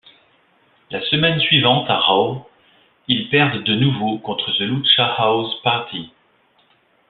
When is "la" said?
0.89-0.99